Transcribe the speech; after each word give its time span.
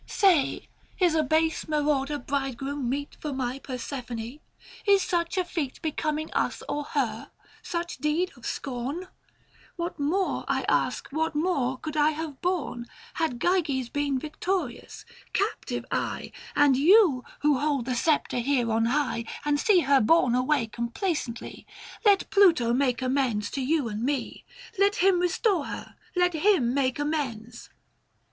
670 0.07 0.59
Say, 0.59 0.67
is 1.05 1.13
a 1.13 1.21
base 1.21 1.67
marauder 1.67 2.17
bridegroom 2.17 2.89
meet 2.89 3.15
For 3.19 3.31
my 3.31 3.59
Persephone? 3.59 4.39
Is 4.87 5.03
such 5.03 5.37
a 5.37 5.45
feat 5.45 5.79
Becoming 5.83 6.33
us 6.33 6.63
or 6.67 6.85
her— 6.85 7.29
such 7.61 7.99
deed 7.99 8.31
of 8.35 8.43
scorn! 8.43 9.09
What 9.75 9.99
more, 9.99 10.43
I 10.47 10.63
ask, 10.67 11.07
what 11.11 11.35
more 11.35 11.77
could 11.77 11.95
I 11.95 12.09
have 12.17 12.41
borne 12.41 12.87
Had 13.13 13.39
Gyges 13.39 13.89
been 13.89 14.17
victorious— 14.17 15.05
captive 15.33 15.85
I? 15.91 16.31
675 16.55 16.63
And 16.65 16.77
you 16.77 17.23
who 17.41 17.59
hold 17.59 17.85
the 17.85 17.93
sceptre 17.93 18.39
here 18.39 18.71
on 18.71 18.85
high, 18.85 19.25
And 19.45 19.59
see 19.59 19.81
her 19.81 20.01
borne 20.01 20.33
away 20.33 20.65
complacently— 20.65 21.67
Let 22.07 22.27
Pluto 22.31 22.73
make 22.73 23.03
amends 23.03 23.51
to 23.51 23.61
you 23.61 23.87
and 23.87 24.01
me, 24.01 24.45
Let 24.79 24.95
him 24.95 25.19
restore 25.19 25.65
her; 25.65 25.93
let 26.15 26.33
him 26.33 26.73
make 26.73 26.97
amends." 26.97 27.69